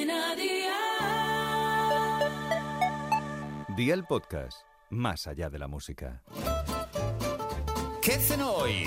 Cadena 0.00 0.34
Dial. 0.34 0.70
Día 3.76 3.92
el 3.94 4.04
podcast, 4.04 4.62
más 4.88 5.26
allá 5.26 5.50
de 5.50 5.58
la 5.58 5.68
música. 5.68 6.22
¿Qué 8.00 8.14
hacen 8.14 8.40
hoy? 8.40 8.86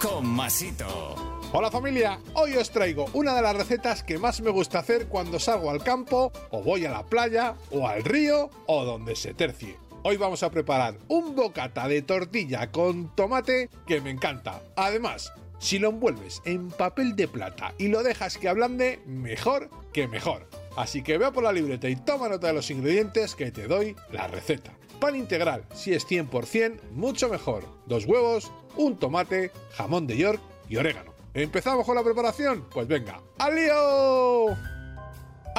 Con 0.00 0.26
Masito. 0.26 1.14
Hola 1.52 1.70
familia, 1.70 2.20
hoy 2.32 2.56
os 2.56 2.70
traigo 2.70 3.04
una 3.12 3.34
de 3.34 3.42
las 3.42 3.54
recetas 3.54 4.02
que 4.02 4.18
más 4.18 4.40
me 4.40 4.50
gusta 4.50 4.78
hacer 4.78 5.08
cuando 5.08 5.38
salgo 5.38 5.70
al 5.70 5.82
campo, 5.82 6.32
o 6.50 6.62
voy 6.62 6.86
a 6.86 6.90
la 6.90 7.04
playa, 7.04 7.56
o 7.70 7.86
al 7.86 8.02
río, 8.02 8.48
o 8.66 8.84
donde 8.86 9.16
se 9.16 9.34
tercie. 9.34 9.76
Hoy 10.04 10.16
vamos 10.16 10.42
a 10.42 10.50
preparar 10.50 10.96
un 11.08 11.36
bocata 11.36 11.86
de 11.86 12.00
tortilla 12.00 12.70
con 12.70 13.14
tomate 13.14 13.68
que 13.86 14.00
me 14.00 14.08
encanta. 14.08 14.62
Además, 14.74 15.34
si 15.60 15.78
lo 15.78 15.90
envuelves 15.90 16.42
en 16.44 16.70
papel 16.70 17.14
de 17.14 17.28
plata 17.28 17.74
y 17.78 17.88
lo 17.88 18.02
dejas 18.02 18.38
que 18.38 18.48
ablande, 18.48 18.98
mejor 19.06 19.70
que 19.92 20.08
mejor. 20.08 20.48
Así 20.76 21.02
que 21.02 21.18
ve 21.18 21.30
por 21.30 21.44
la 21.44 21.52
libreta 21.52 21.88
y 21.88 21.96
toma 21.96 22.28
nota 22.28 22.48
de 22.48 22.54
los 22.54 22.70
ingredientes 22.70 23.36
que 23.36 23.52
te 23.52 23.68
doy 23.68 23.94
la 24.10 24.26
receta. 24.26 24.72
Pan 24.98 25.14
integral, 25.14 25.64
si 25.74 25.94
es 25.94 26.06
100%, 26.08 26.80
mucho 26.92 27.28
mejor. 27.28 27.64
Dos 27.86 28.06
huevos, 28.06 28.50
un 28.76 28.98
tomate, 28.98 29.52
jamón 29.72 30.06
de 30.06 30.16
York 30.16 30.40
y 30.68 30.76
orégano. 30.76 31.14
¿Empezamos 31.34 31.86
con 31.86 31.94
la 31.94 32.02
preparación? 32.02 32.66
Pues 32.72 32.88
venga, 32.88 33.20
¡al 33.38 33.54
lío! 33.54 34.49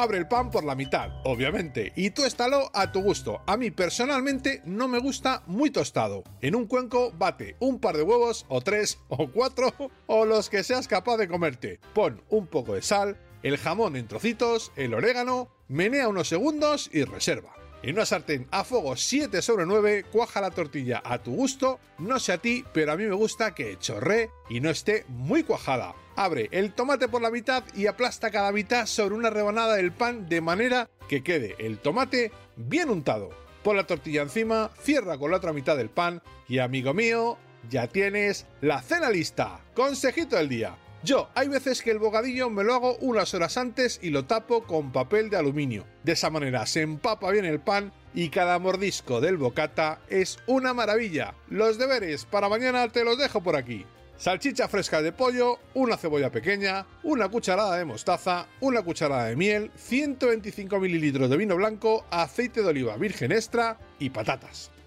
Abre 0.00 0.16
el 0.16 0.28
pan 0.28 0.50
por 0.50 0.64
la 0.64 0.74
mitad, 0.74 1.10
obviamente, 1.24 1.92
y 1.94 2.08
tuéstalo 2.08 2.70
a 2.72 2.90
tu 2.90 3.02
gusto. 3.02 3.42
A 3.46 3.58
mí 3.58 3.70
personalmente 3.70 4.62
no 4.64 4.88
me 4.88 4.98
gusta 4.98 5.42
muy 5.46 5.70
tostado. 5.70 6.24
En 6.40 6.54
un 6.54 6.66
cuenco 6.66 7.12
bate 7.18 7.56
un 7.60 7.78
par 7.80 7.98
de 7.98 8.02
huevos, 8.02 8.46
o 8.48 8.62
tres, 8.62 8.98
o 9.08 9.30
cuatro, 9.30 9.74
o 10.06 10.24
los 10.24 10.48
que 10.48 10.64
seas 10.64 10.88
capaz 10.88 11.18
de 11.18 11.28
comerte. 11.28 11.80
Pon 11.92 12.22
un 12.30 12.46
poco 12.46 12.76
de 12.76 12.80
sal, 12.80 13.18
el 13.42 13.58
jamón 13.58 13.94
en 13.94 14.08
trocitos, 14.08 14.72
el 14.74 14.94
orégano, 14.94 15.50
menea 15.68 16.08
unos 16.08 16.28
segundos 16.28 16.88
y 16.94 17.04
reserva. 17.04 17.59
En 17.82 17.94
una 17.94 18.04
sartén 18.04 18.46
a 18.50 18.62
fuego 18.62 18.94
7 18.94 19.40
sobre 19.40 19.64
9, 19.64 20.04
cuaja 20.12 20.42
la 20.42 20.50
tortilla 20.50 21.00
a 21.02 21.22
tu 21.22 21.34
gusto, 21.34 21.80
no 21.98 22.18
sé 22.18 22.32
a 22.32 22.38
ti, 22.38 22.62
pero 22.74 22.92
a 22.92 22.96
mí 22.96 23.04
me 23.04 23.14
gusta 23.14 23.54
que 23.54 23.78
chorree 23.78 24.30
y 24.50 24.60
no 24.60 24.68
esté 24.68 25.06
muy 25.08 25.44
cuajada. 25.44 25.94
Abre 26.14 26.50
el 26.52 26.74
tomate 26.74 27.08
por 27.08 27.22
la 27.22 27.30
mitad 27.30 27.64
y 27.74 27.86
aplasta 27.86 28.30
cada 28.30 28.52
mitad 28.52 28.84
sobre 28.84 29.14
una 29.14 29.30
rebanada 29.30 29.76
del 29.76 29.92
pan 29.92 30.28
de 30.28 30.42
manera 30.42 30.90
que 31.08 31.22
quede 31.22 31.56
el 31.58 31.78
tomate 31.78 32.32
bien 32.56 32.90
untado. 32.90 33.30
Pon 33.62 33.78
la 33.78 33.86
tortilla 33.86 34.20
encima, 34.22 34.70
cierra 34.82 35.16
con 35.16 35.30
la 35.30 35.38
otra 35.38 35.54
mitad 35.54 35.78
del 35.78 35.88
pan 35.88 36.22
y 36.48 36.58
amigo 36.58 36.92
mío, 36.92 37.38
ya 37.70 37.86
tienes 37.86 38.46
la 38.60 38.82
cena 38.82 39.08
lista. 39.08 39.60
Consejito 39.74 40.36
del 40.36 40.50
día. 40.50 40.76
Yo, 41.02 41.30
hay 41.34 41.48
veces 41.48 41.80
que 41.80 41.90
el 41.90 41.98
bocadillo 41.98 42.50
me 42.50 42.62
lo 42.62 42.74
hago 42.74 42.96
unas 42.96 43.32
horas 43.32 43.56
antes 43.56 43.98
y 44.02 44.10
lo 44.10 44.26
tapo 44.26 44.64
con 44.64 44.92
papel 44.92 45.30
de 45.30 45.38
aluminio. 45.38 45.86
De 46.04 46.12
esa 46.12 46.28
manera 46.28 46.66
se 46.66 46.82
empapa 46.82 47.30
bien 47.30 47.46
el 47.46 47.58
pan 47.58 47.90
y 48.12 48.28
cada 48.28 48.58
mordisco 48.58 49.22
del 49.22 49.38
bocata 49.38 50.02
es 50.10 50.38
una 50.46 50.74
maravilla. 50.74 51.34
Los 51.48 51.78
deberes 51.78 52.26
para 52.26 52.50
mañana 52.50 52.86
te 52.88 53.02
los 53.02 53.16
dejo 53.16 53.42
por 53.42 53.56
aquí. 53.56 53.86
Salchicha 54.18 54.68
fresca 54.68 55.00
de 55.00 55.12
pollo, 55.12 55.58
una 55.72 55.96
cebolla 55.96 56.30
pequeña, 56.30 56.84
una 57.02 57.30
cucharada 57.30 57.78
de 57.78 57.86
mostaza, 57.86 58.46
una 58.60 58.82
cucharada 58.82 59.24
de 59.24 59.36
miel, 59.36 59.70
125 59.76 60.78
mililitros 60.78 61.30
de 61.30 61.38
vino 61.38 61.56
blanco, 61.56 62.04
aceite 62.10 62.60
de 62.60 62.68
oliva 62.68 62.98
virgen 62.98 63.32
extra 63.32 63.78
y 63.98 64.10
patatas. 64.10 64.70